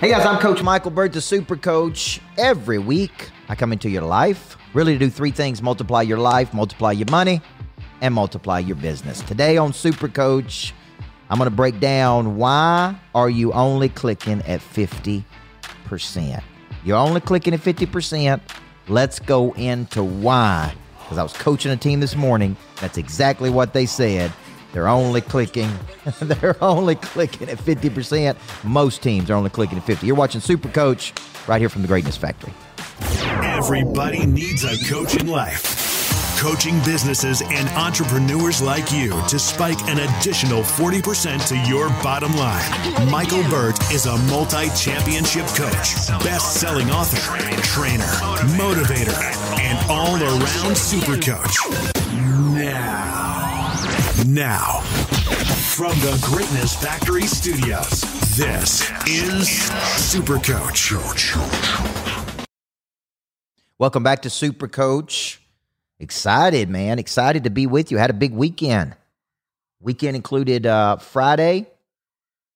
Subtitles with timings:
[0.00, 2.22] Hey guys, I'm Coach Michael Burt, the Super Coach.
[2.38, 6.54] Every week, I come into your life really to do three things multiply your life,
[6.54, 7.42] multiply your money,
[8.00, 9.20] and multiply your business.
[9.20, 10.72] Today on Super Coach,
[11.28, 15.22] I'm going to break down why are you only clicking at 50%?
[16.82, 18.40] You're only clicking at 50%.
[18.88, 20.74] Let's go into why.
[21.02, 22.56] Because I was coaching a team this morning.
[22.80, 24.32] That's exactly what they said.
[24.72, 25.70] They're only clicking.
[26.20, 28.36] they're only clicking at 50%.
[28.64, 30.06] Most teams are only clicking at 50.
[30.06, 31.12] You're watching Super Coach
[31.46, 32.52] right here from the Greatness Factory.
[33.42, 35.78] Everybody needs a coach in life.
[36.38, 43.10] Coaching businesses and entrepreneurs like you to spike an additional 40% to your bottom line.
[43.10, 47.18] Michael Burt is a multi championship coach, best selling author,
[47.62, 48.04] trainer,
[48.56, 49.12] motivator,
[49.60, 51.58] and all around super coach.
[52.54, 53.19] Now,
[54.26, 54.80] now,
[55.74, 58.02] from the Greatness Factory Studios,
[58.36, 59.48] this is
[59.96, 60.92] Super Coach.
[63.78, 65.40] Welcome back to Super Coach.
[65.98, 66.98] Excited, man.
[66.98, 67.98] Excited to be with you.
[67.98, 68.94] Had a big weekend.
[69.80, 71.66] Weekend included uh, Friday.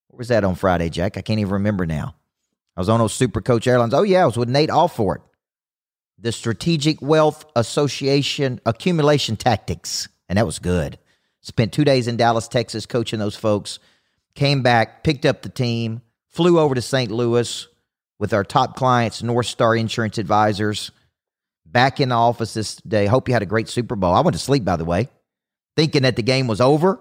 [0.09, 1.17] What was that on Friday, Jack?
[1.17, 2.15] I can't even remember now.
[2.77, 3.95] I was on those Super Coach Airlines.
[3.95, 5.23] Oh, yeah, I was with Nate Alford.
[6.19, 10.09] The Strategic Wealth Association Accumulation Tactics.
[10.29, 10.99] And that was good.
[11.45, 13.79] Spent two days in Dallas, Texas, coaching those folks.
[14.35, 16.01] Came back, picked up the team,
[16.31, 17.11] flew over to St.
[17.11, 17.69] Louis
[18.19, 20.91] with our top clients, North Star Insurance Advisors
[21.67, 23.05] back in the office this day.
[23.05, 24.15] Hope you had a great Super Bowl.
[24.15, 25.11] I went to sleep, by the way,
[25.77, 26.99] thinking that the game was over.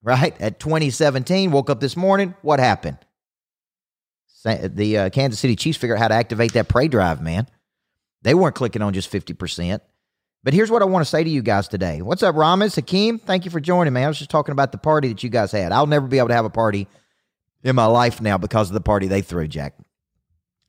[0.00, 2.36] Right at 2017, woke up this morning.
[2.42, 2.98] What happened?
[4.44, 7.48] The uh, Kansas City Chiefs figured out how to activate that prey drive, man.
[8.22, 9.80] They weren't clicking on just 50%.
[10.44, 12.02] But here's what I want to say to you guys today.
[12.02, 12.74] What's up, Ramis?
[12.76, 13.18] Hakeem?
[13.18, 14.04] Thank you for joining me.
[14.04, 15.72] I was just talking about the party that you guys had.
[15.72, 16.86] I'll never be able to have a party
[17.62, 19.74] in my life now because of the party they threw, Jack.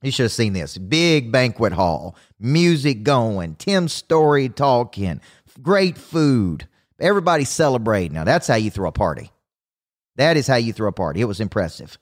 [0.01, 0.77] You should have seen this.
[0.77, 5.19] Big banquet hall, music going, Tim Storey talking,
[5.61, 8.13] great food, everybody celebrating.
[8.13, 9.29] Now that's how you throw a party.
[10.15, 11.19] That is how you throw a party.
[11.19, 11.97] It was impressive.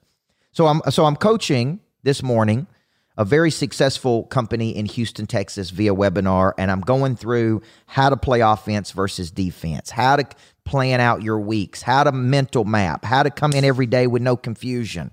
[0.52, 2.68] So I'm so I'm coaching this morning
[3.16, 8.16] a very successful company in Houston, Texas via webinar and I'm going through how to
[8.16, 10.24] play offense versus defense, how to
[10.64, 14.22] plan out your weeks, how to mental map, how to come in every day with
[14.22, 15.10] no confusion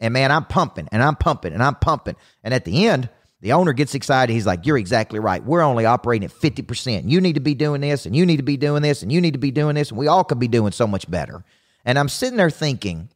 [0.00, 2.16] and man, I'm pumping and I'm pumping and I'm pumping.
[2.42, 3.08] And at the end,
[3.40, 4.32] the owner gets excited.
[4.32, 5.42] He's like, You're exactly right.
[5.42, 7.10] We're only operating at 50%.
[7.10, 9.20] You need to be doing this, and you need to be doing this, and you
[9.20, 11.44] need to be doing this, and we all could be doing so much better.
[11.84, 13.10] And I'm sitting there thinking,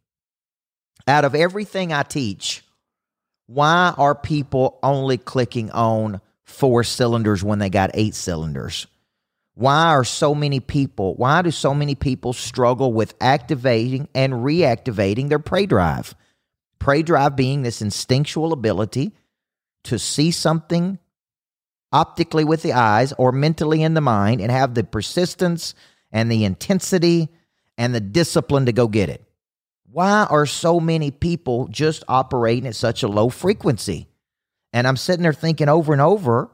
[1.06, 2.62] out of everything I teach,
[3.48, 8.86] why are people only clicking on four cylinders when they got eight cylinders?
[9.54, 15.30] Why are so many people, why do so many people struggle with activating and reactivating
[15.30, 16.14] their prey drive?
[16.78, 19.12] Prey drive being this instinctual ability
[19.84, 20.98] to see something
[21.90, 25.74] optically with the eyes or mentally in the mind and have the persistence
[26.12, 27.30] and the intensity
[27.78, 29.24] and the discipline to go get it.
[29.90, 34.08] Why are so many people just operating at such a low frequency?
[34.72, 36.50] And I'm sitting there thinking over and over,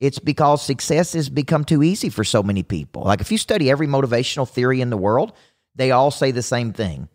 [0.00, 3.02] it's because success has become too easy for so many people.
[3.02, 5.32] Like if you study every motivational theory in the world,
[5.74, 7.08] they all say the same thing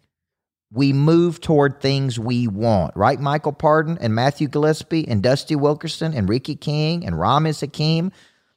[0.71, 3.19] we move toward things we want, right?
[3.19, 8.11] Michael Pardon and Matthew Gillespie and Dusty Wilkerson and Ricky King and Ramiz Hakim,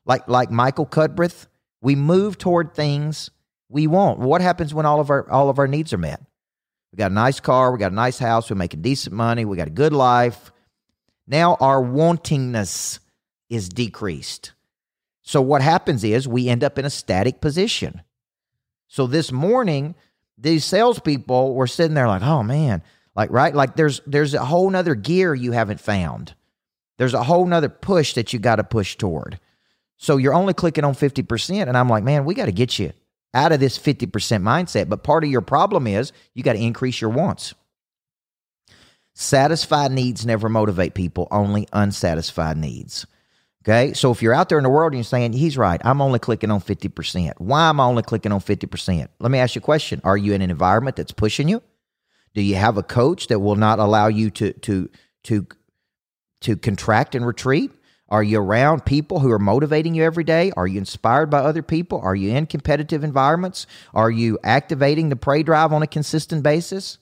[0.04, 1.46] like like Michael Cudbreth.
[1.80, 3.30] We move toward things
[3.68, 4.18] we want.
[4.18, 6.20] What happens when all of our all of our needs are met?
[6.92, 9.56] We got a nice car, we got a nice house, we're making decent money, we
[9.56, 10.52] got a good life.
[11.26, 12.98] Now our wantingness
[13.48, 14.52] is decreased.
[15.22, 18.02] So what happens is we end up in a static position.
[18.88, 19.94] So this morning,
[20.36, 22.82] these salespeople were sitting there like, oh man,
[23.14, 26.34] like right, like there's there's a whole nother gear you haven't found.
[26.98, 29.38] There's a whole nother push that you got to push toward.
[29.96, 31.68] So you're only clicking on 50%.
[31.68, 32.92] And I'm like, man, we got to get you
[33.34, 34.10] out of this 50%
[34.42, 34.88] mindset.
[34.88, 37.54] But part of your problem is you got to increase your wants.
[39.14, 43.06] Satisfied needs never motivate people, only unsatisfied needs.
[43.62, 43.92] Okay.
[43.92, 46.18] So if you're out there in the world and you're saying, he's right, I'm only
[46.18, 47.34] clicking on 50%.
[47.38, 49.08] Why am I only clicking on 50%?
[49.18, 50.00] Let me ask you a question.
[50.04, 51.62] Are you in an environment that's pushing you?
[52.32, 54.88] Do you have a coach that will not allow you to to
[55.24, 55.46] to
[56.42, 57.72] to contract and retreat?
[58.10, 60.52] Are you around people who are motivating you every day?
[60.56, 62.00] Are you inspired by other people?
[62.00, 63.66] Are you in competitive environments?
[63.94, 66.98] Are you activating the prey drive on a consistent basis?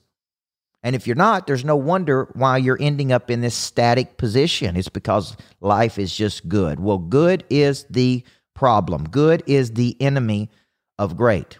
[0.83, 4.77] And if you're not, there's no wonder why you're ending up in this static position.
[4.77, 6.79] It's because life is just good.
[6.79, 8.23] Well, good is the
[8.53, 10.49] problem, good is the enemy
[10.97, 11.57] of great.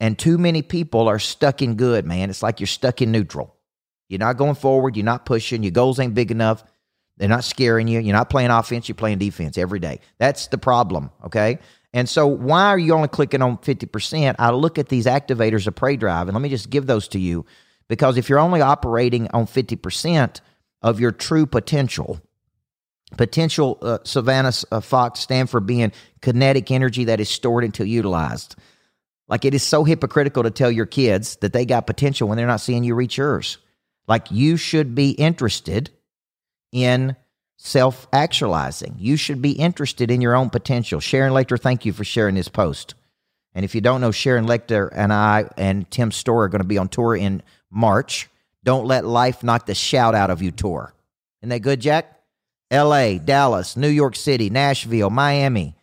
[0.00, 2.30] And too many people are stuck in good, man.
[2.30, 3.54] It's like you're stuck in neutral.
[4.08, 4.96] You're not going forward.
[4.96, 5.62] You're not pushing.
[5.62, 6.64] Your goals ain't big enough.
[7.18, 8.00] They're not scaring you.
[8.00, 8.88] You're not playing offense.
[8.88, 10.00] You're playing defense every day.
[10.18, 11.10] That's the problem.
[11.24, 11.58] Okay.
[11.92, 14.36] And so, why are you only clicking on 50%?
[14.38, 17.18] I look at these activators of Prey Drive, and let me just give those to
[17.18, 17.46] you
[17.88, 20.40] because if you're only operating on 50%
[20.82, 22.20] of your true potential,
[23.16, 28.56] potential uh, Savannah uh, Fox stand for being kinetic energy that is stored until utilized.
[29.26, 32.46] Like it is so hypocritical to tell your kids that they got potential when they're
[32.46, 33.58] not seeing you reach yours.
[34.06, 35.90] Like you should be interested
[36.72, 37.16] in
[37.56, 38.96] self actualizing.
[38.98, 41.00] You should be interested in your own potential.
[41.00, 42.94] Sharon Lechter, thank you for sharing this post.
[43.54, 46.68] And if you don't know, Sharon Lechter and I and Tim Storey are going to
[46.68, 48.28] be on tour in March.
[48.64, 50.94] Don't let life knock the shout out of you tour.
[51.40, 52.20] Isn't that good, Jack?
[52.70, 55.74] LA, Dallas, New York City, Nashville, Miami.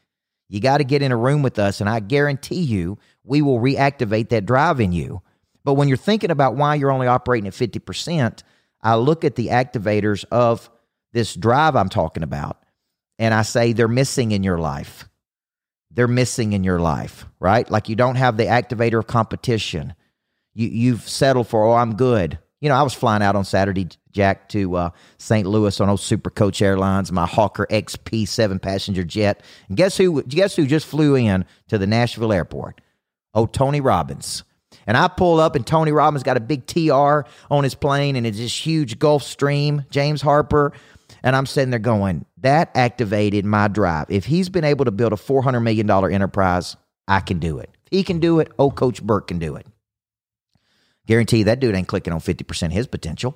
[0.48, 3.60] You got to get in a room with us, and I guarantee you we will
[3.60, 5.22] reactivate that drive in you.
[5.64, 8.44] But when you're thinking about why you're only operating at 50%,
[8.84, 10.70] I look at the activators of
[11.16, 12.58] this drive I'm talking about,
[13.18, 15.08] and I say they're missing in your life.
[15.90, 17.72] They're missing in your life, right?
[17.72, 19.96] Like you don't have the activator of competition.
[20.54, 22.38] You, you've settled for, oh, I'm good.
[22.60, 25.48] You know, I was flying out on Saturday, Jack, to uh, St.
[25.48, 29.42] Louis on old Super Coach Airlines, my Hawker XP seven passenger jet.
[29.70, 30.22] And guess who?
[30.24, 32.82] Guess who just flew in to the Nashville airport?
[33.34, 34.44] Oh, Tony Robbins.
[34.86, 38.28] And I pull up, and Tony Robbins got a big TR on his plane, and
[38.28, 39.90] it's this huge Gulfstream.
[39.90, 40.74] James Harper,
[41.26, 44.06] and I'm sitting there going, that activated my drive.
[44.10, 46.78] If he's been able to build a $400 million enterprise,
[47.08, 47.72] I can do it.
[47.86, 49.66] If he can do it, oh, Coach Burt can do it.
[51.08, 53.36] Guarantee that dude ain't clicking on 50% his potential.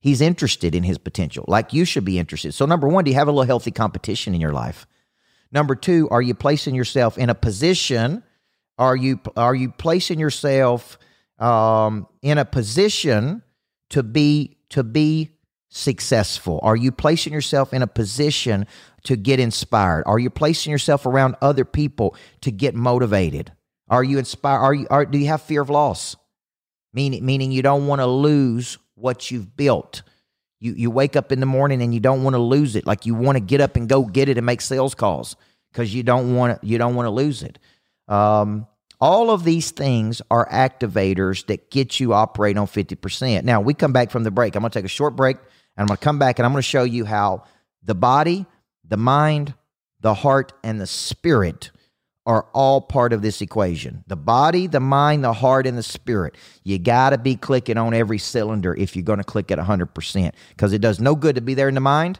[0.00, 2.52] He's interested in his potential, like you should be interested.
[2.52, 4.86] So, number one, do you have a little healthy competition in your life?
[5.50, 8.22] Number two, are you placing yourself in a position?
[8.76, 10.98] Are you are you placing yourself
[11.38, 13.42] um, in a position
[13.90, 15.33] to be to be
[15.74, 16.60] successful?
[16.62, 18.66] Are you placing yourself in a position
[19.02, 20.04] to get inspired?
[20.06, 23.52] Are you placing yourself around other people to get motivated?
[23.88, 24.60] Are you inspired?
[24.60, 26.16] Are you are, do you have fear of loss?
[26.92, 30.02] Meaning meaning you don't want to lose what you've built.
[30.60, 32.86] You you wake up in the morning and you don't want to lose it.
[32.86, 35.34] Like you want to get up and go get it and make sales calls
[35.72, 37.58] because you don't want you don't want to lose it.
[38.06, 38.68] Um,
[39.00, 43.42] all of these things are activators that get you operating on 50%.
[43.42, 44.54] Now, we come back from the break.
[44.54, 45.36] I'm going to take a short break
[45.76, 47.44] and I'm going to come back and I'm going to show you how
[47.82, 48.46] the body,
[48.86, 49.54] the mind,
[50.00, 51.70] the heart, and the spirit
[52.26, 54.02] are all part of this equation.
[54.06, 56.36] The body, the mind, the heart, and the spirit.
[56.62, 60.32] You got to be clicking on every cylinder if you're going to click at 100%
[60.50, 62.18] because it does no good to be there in the mind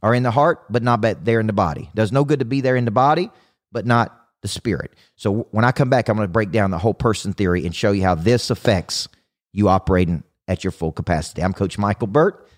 [0.00, 1.82] or in the heart, but not there in the body.
[1.82, 3.30] It does no good to be there in the body,
[3.72, 4.92] but not the spirit.
[5.16, 7.74] So when I come back, I'm going to break down the whole person theory and
[7.74, 9.08] show you how this affects
[9.52, 11.42] you operating at your full capacity.
[11.42, 12.48] I'm Coach Michael Burt,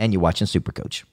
[0.00, 1.04] and you're watching Super Coach.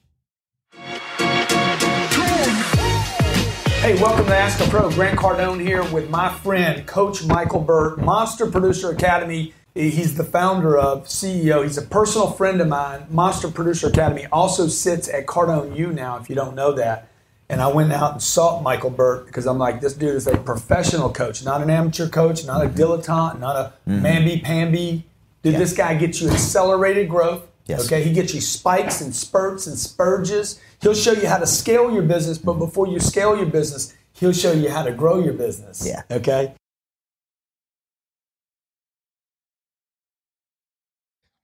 [3.80, 4.90] Hey, welcome to Ask a Pro.
[4.90, 9.54] Grant Cardone here with my friend, Coach Michael Burt, Monster Producer Academy.
[9.74, 11.62] He's the founder of, CEO.
[11.62, 13.06] He's a personal friend of mine.
[13.08, 17.08] Monster Producer Academy also sits at Cardone U now, if you don't know that.
[17.48, 20.36] And I went out and sought Michael Burt because I'm like, this dude is a
[20.36, 24.04] professional coach, not an amateur coach, not a dilettante, not a mm-hmm.
[24.04, 25.04] mamby pamby.
[25.42, 27.47] Did this guy get you accelerated growth?
[27.68, 27.84] Yes.
[27.84, 30.58] Okay, he gets you spikes and spurts and spurges.
[30.80, 34.32] He'll show you how to scale your business, but before you scale your business, he'll
[34.32, 35.86] show you how to grow your business.
[35.86, 36.02] Yeah.
[36.10, 36.54] Okay.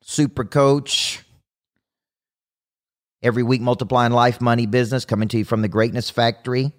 [0.03, 1.21] Super coach.
[3.23, 6.73] Every week, multiplying life, money, business, coming to you from the Greatness Factory.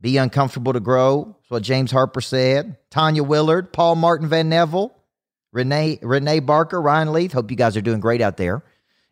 [0.00, 1.36] Be uncomfortable to grow.
[1.40, 2.78] That's what James Harper said.
[2.90, 4.94] Tanya Willard, Paul Martin Van Neville.
[5.52, 7.32] Renee Renee Barker, Ryan Leith.
[7.32, 8.62] Hope you guys are doing great out there.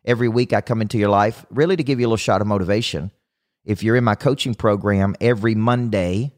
[0.05, 2.47] Every week I come into your life really to give you a little shot of
[2.47, 3.11] motivation.
[3.65, 6.31] If you're in my coaching program every Monday,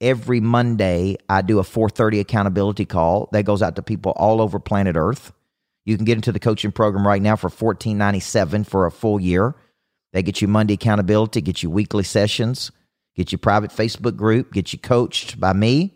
[0.00, 4.58] every Monday I do a 4:30 accountability call that goes out to people all over
[4.58, 5.32] planet Earth.
[5.84, 9.56] You can get into the coaching program right now for $14.97 for a full year.
[10.12, 12.70] They get you Monday accountability, get you weekly sessions,
[13.16, 15.94] get you private Facebook group, get you coached by me.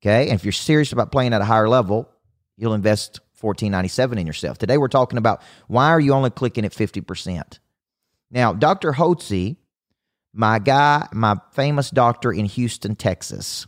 [0.00, 0.30] Okay.
[0.30, 2.08] And if you're serious about playing at a higher level,
[2.60, 4.58] you'll invest 1497 in yourself.
[4.58, 7.58] Today we're talking about why are you only clicking at 50%?
[8.30, 8.92] Now, Dr.
[8.92, 9.56] Hotze,
[10.32, 13.66] my guy, my famous doctor in Houston, Texas,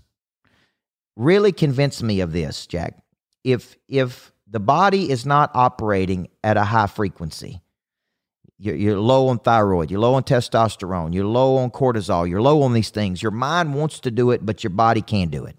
[1.17, 3.03] really convinced me of this, Jack.
[3.43, 7.63] If if the body is not operating at a high frequency,
[8.59, 12.63] you're, you're low on thyroid, you're low on testosterone, you're low on cortisol, you're low
[12.63, 13.21] on these things.
[13.21, 15.57] Your mind wants to do it, but your body can't do it.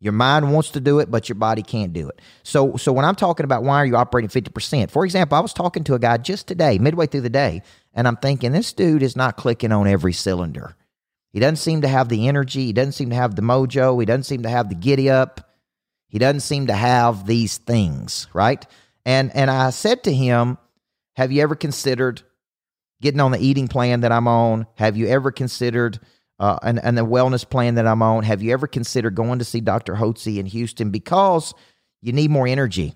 [0.00, 2.20] Your mind wants to do it, but your body can't do it.
[2.44, 5.52] So, so when I'm talking about why are you operating 50%, for example, I was
[5.52, 7.62] talking to a guy just today, midway through the day,
[7.92, 10.76] and I'm thinking this dude is not clicking on every cylinder.
[11.32, 12.66] He doesn't seem to have the energy.
[12.66, 13.98] He doesn't seem to have the mojo.
[13.98, 15.50] He doesn't seem to have the giddy up.
[16.08, 18.64] He doesn't seem to have these things, right?
[19.04, 20.58] And and I said to him,
[21.16, 22.22] "Have you ever considered
[23.02, 24.66] getting on the eating plan that I'm on?
[24.76, 26.00] Have you ever considered
[26.38, 28.24] uh, and, and the wellness plan that I'm on?
[28.24, 29.94] Have you ever considered going to see Dr.
[29.94, 31.54] Hotze in Houston because
[32.02, 32.94] you need more energy?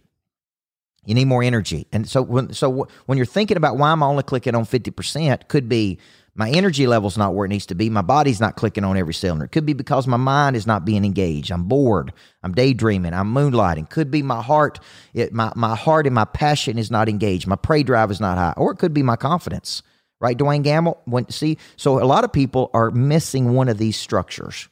[1.04, 1.88] You need more energy.
[1.92, 5.68] And so when so when you're thinking about why I'm only clicking on 50%, could
[5.68, 5.98] be
[6.34, 7.90] my energy level's not where it needs to be.
[7.90, 9.44] My body's not clicking on every cylinder.
[9.44, 11.50] It could be because my mind is not being engaged.
[11.50, 12.12] I'm bored.
[12.42, 13.12] I'm daydreaming.
[13.12, 13.90] I'm moonlighting.
[13.90, 14.78] Could be my heart,
[15.12, 17.46] it, my, my heart and my passion is not engaged.
[17.46, 18.54] My prey drive is not high.
[18.56, 19.82] Or it could be my confidence.
[20.22, 21.00] Right, Dwayne Gamble?
[21.04, 24.68] When see, so a lot of people are missing one of these structures.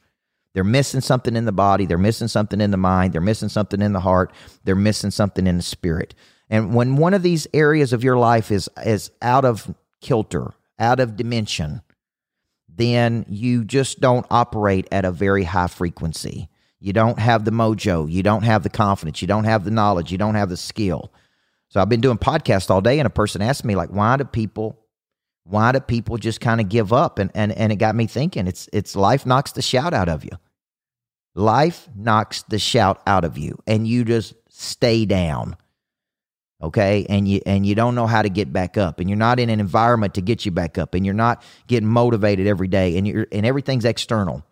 [0.54, 3.82] They're missing something in the body, they're missing something in the mind, they're missing something
[3.82, 6.14] in the heart, they're missing something in the spirit.
[6.48, 11.00] And when one of these areas of your life is is out of kilter, out
[11.00, 11.82] of dimension,
[12.68, 16.48] then you just don't operate at a very high frequency.
[16.78, 20.12] You don't have the mojo, you don't have the confidence, you don't have the knowledge,
[20.12, 21.12] you don't have the skill.
[21.70, 24.24] So I've been doing podcasts all day and a person asked me like why do
[24.24, 24.79] people
[25.44, 27.18] why do people just kind of give up?
[27.18, 28.46] And, and and it got me thinking.
[28.46, 30.32] It's it's life knocks the shout out of you.
[31.34, 35.56] Life knocks the shout out of you and you just stay down
[36.62, 37.06] okay?
[37.08, 39.50] And you and you don't know how to get back up and you're not in
[39.50, 43.06] an environment to get you back up and you're not getting motivated every day and
[43.06, 44.44] you're and everything's external.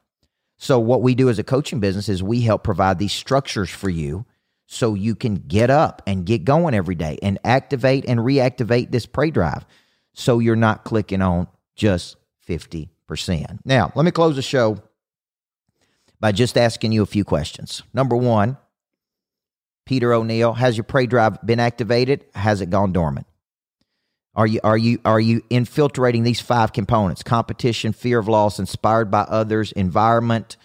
[0.57, 3.89] So what we do as a coaching business is we help provide these structures for
[3.89, 4.27] you
[4.67, 9.07] so you can get up and get going every day and activate and reactivate this
[9.07, 9.65] prey drive
[10.19, 11.47] so you're not clicking on
[11.77, 12.17] just
[12.49, 12.89] 50%.
[13.65, 14.83] Now, let me close the show
[16.19, 17.85] by just asking you a few questions.
[17.95, 18.59] Number one,
[19.87, 22.25] Peter O'Neill, has your prey drive been activated?
[22.35, 23.27] Has it gone dormant?
[24.35, 27.23] Are you are you are you infiltrating these five components?
[27.23, 30.57] Competition, fear of loss, inspired by others, environment,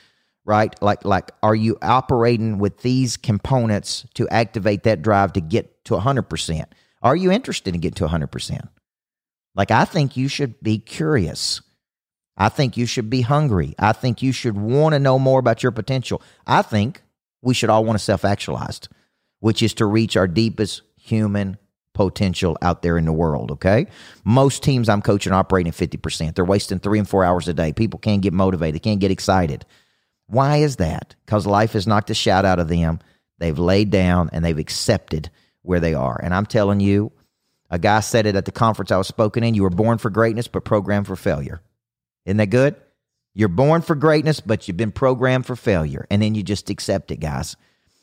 [0.45, 0.75] right?
[0.81, 5.93] Like like are you operating with these components to activate that drive to get to
[5.93, 6.65] 100%?
[7.01, 8.67] Are you interested in getting to 100%?
[9.55, 11.61] Like, I think you should be curious.
[12.35, 13.75] I think you should be hungry.
[13.77, 16.21] I think you should want to know more about your potential.
[16.47, 17.03] I think
[17.41, 18.87] we should all want to self actualized,
[19.39, 21.57] which is to reach our deepest human
[21.93, 23.51] potential out there in the world.
[23.51, 23.87] Okay.
[24.23, 26.33] Most teams I'm coaching are operating 50%.
[26.33, 27.71] They're wasting three and four hours a day.
[27.71, 29.65] People can't get motivated, can't get excited.
[30.27, 31.15] Why is that?
[31.25, 32.99] Because life has knocked the shout out of them.
[33.37, 35.29] They've laid down and they've accepted
[35.61, 36.19] where they are.
[36.21, 37.11] And I'm telling you,
[37.73, 39.55] a guy said it at the conference I was spoken in.
[39.55, 41.59] You were born for greatness, but programmed for failure.
[42.23, 42.75] Isn't that good?
[43.33, 46.05] You're born for greatness, but you've been programmed for failure.
[46.11, 47.55] And then you just accept it, guys.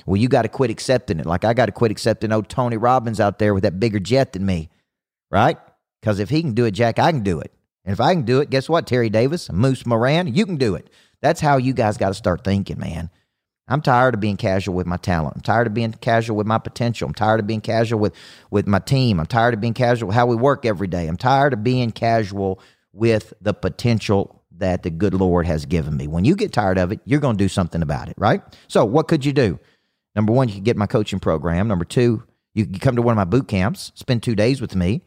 [0.07, 1.27] Well, you got to quit accepting it.
[1.27, 4.33] Like I got to quit accepting old Tony Robbins out there with that bigger jet
[4.33, 4.71] than me,
[5.31, 5.57] right?
[6.01, 7.53] Because if he can do it, Jack, I can do it.
[7.85, 10.75] And if I can do it, guess what, Terry Davis, Moose Moran, you can do
[10.75, 10.91] it.
[11.21, 13.09] That's how you guys got to start thinking, man.
[13.71, 15.37] I'm tired of being casual with my talent.
[15.37, 17.07] I'm tired of being casual with my potential.
[17.07, 18.15] I'm tired of being casual with,
[18.51, 19.21] with my team.
[19.21, 21.07] I'm tired of being casual with how we work every day.
[21.07, 22.61] I'm tired of being casual
[22.93, 26.09] with the potential that the good Lord has given me.
[26.09, 28.43] When you get tired of it, you're going to do something about it, right?
[28.69, 29.59] So, what could you do?
[30.15, 31.69] Number one, you can get my coaching program.
[31.69, 32.25] Number two,
[32.55, 35.03] you can come to one of my boot camps, spend two days with me,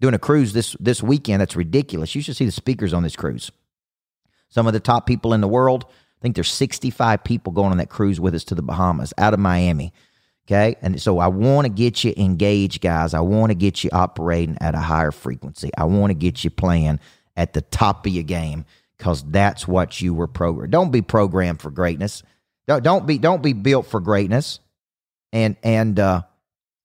[0.00, 1.40] doing a cruise this this weekend.
[1.40, 2.14] That's ridiculous.
[2.14, 3.50] You should see the speakers on this cruise.
[4.48, 5.86] Some of the top people in the world
[6.20, 9.32] I think there's 65 people going on that cruise with us to the Bahamas out
[9.32, 9.92] of Miami.
[10.46, 10.76] Okay.
[10.82, 13.14] And so I want to get you engaged, guys.
[13.14, 15.70] I want to get you operating at a higher frequency.
[15.78, 17.00] I want to get you playing
[17.36, 18.66] at the top of your game
[18.98, 20.72] because that's what you were programmed.
[20.72, 22.22] Don't be programmed for greatness.
[22.66, 24.60] Don't, be don't be built for greatness
[25.32, 26.22] and and uh,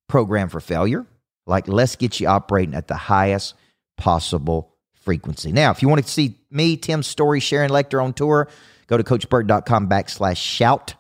[0.08, 1.06] programmed for failure.
[1.46, 3.54] Like let's get you operating at the highest
[3.98, 5.52] possible frequency.
[5.52, 8.48] Now, if you want to see me, Tim Storey, Sharon Lechter on tour,
[8.88, 10.96] Go to coachburt.com backslash shout.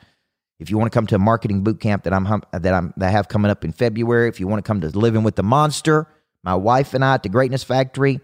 [0.59, 3.07] If you want to come to a marketing boot camp that I'm that I'm that
[3.07, 5.43] I have coming up in February, if you want to come to Living with the
[5.43, 6.07] Monster,
[6.43, 8.21] my wife and I at the Greatness Factory,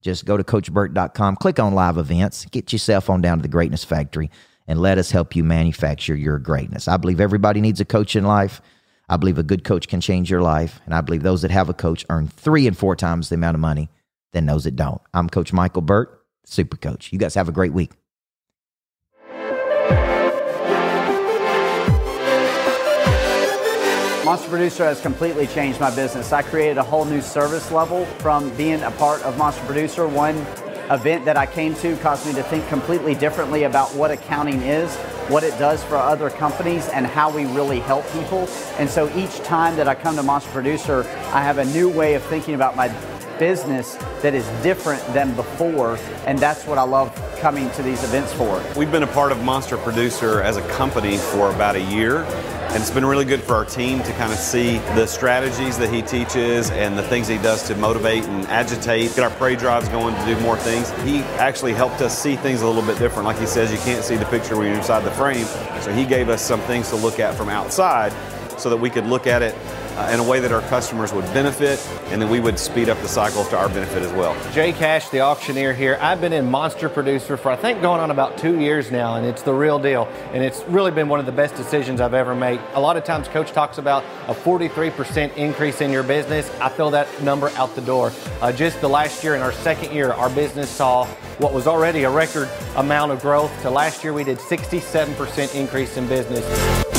[0.00, 3.84] just go to coachburt.com, click on live events, get yourself on down to the Greatness
[3.84, 4.30] Factory,
[4.66, 6.88] and let us help you manufacture your greatness.
[6.88, 8.62] I believe everybody needs a coach in life.
[9.08, 10.80] I believe a good coach can change your life.
[10.84, 13.54] And I believe those that have a coach earn three and four times the amount
[13.54, 13.88] of money
[14.32, 15.00] than those that don't.
[15.14, 17.12] I'm Coach Michael Burt, Super Coach.
[17.12, 17.92] You guys have a great week.
[24.24, 26.32] Monster Producer has completely changed my business.
[26.32, 30.06] I created a whole new service level from being a part of Monster Producer.
[30.06, 30.36] One
[30.90, 34.94] event that I came to caused me to think completely differently about what accounting is
[35.28, 38.48] what it does for other companies and how we really help people.
[38.78, 41.02] And so each time that I come to Monster Producer,
[41.32, 42.88] I have a new way of thinking about my
[43.38, 48.32] business that is different than before, and that's what I love coming to these events
[48.32, 48.62] for.
[48.76, 52.76] We've been a part of Monster Producer as a company for about a year, and
[52.76, 56.02] it's been really good for our team to kind of see the strategies that he
[56.02, 60.14] teaches and the things he does to motivate and agitate, get our prey drives going
[60.14, 60.90] to do more things.
[61.02, 63.24] He actually helped us see things a little bit different.
[63.24, 65.46] Like he says, you can't see the picture when you're inside the frame,
[65.80, 68.12] so he gave us some things to look at from outside
[68.58, 69.54] so that we could look at it
[69.98, 72.98] uh, in a way that our customers would benefit and then we would speed up
[73.00, 74.36] the cycle to our benefit as well.
[74.52, 75.98] Jay Cash, the auctioneer here.
[76.00, 79.26] I've been in Monster Producer for I think going on about two years now, and
[79.26, 80.08] it's the real deal.
[80.32, 82.60] And it's really been one of the best decisions I've ever made.
[82.74, 86.48] A lot of times, Coach talks about a 43% increase in your business.
[86.60, 88.12] I feel that number out the door.
[88.40, 91.06] Uh, just the last year, in our second year, our business saw
[91.38, 93.50] what was already a record amount of growth.
[93.62, 96.97] To last year, we did 67% increase in business.